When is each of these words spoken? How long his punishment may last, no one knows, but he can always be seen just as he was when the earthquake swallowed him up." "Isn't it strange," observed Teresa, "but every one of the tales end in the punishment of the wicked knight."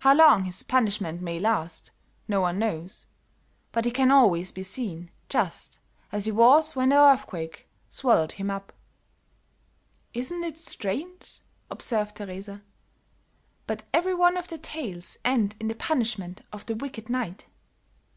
How 0.00 0.12
long 0.16 0.42
his 0.46 0.64
punishment 0.64 1.22
may 1.22 1.38
last, 1.38 1.92
no 2.26 2.40
one 2.40 2.58
knows, 2.58 3.06
but 3.70 3.84
he 3.84 3.92
can 3.92 4.10
always 4.10 4.50
be 4.50 4.64
seen 4.64 5.12
just 5.28 5.78
as 6.10 6.24
he 6.26 6.32
was 6.32 6.74
when 6.74 6.88
the 6.88 6.96
earthquake 6.96 7.68
swallowed 7.88 8.32
him 8.32 8.50
up." 8.50 8.72
"Isn't 10.12 10.42
it 10.42 10.58
strange," 10.58 11.38
observed 11.70 12.16
Teresa, 12.16 12.62
"but 13.68 13.84
every 13.94 14.12
one 14.12 14.36
of 14.36 14.48
the 14.48 14.58
tales 14.58 15.18
end 15.24 15.54
in 15.60 15.68
the 15.68 15.76
punishment 15.76 16.40
of 16.52 16.66
the 16.66 16.74
wicked 16.74 17.08
knight." 17.08 17.46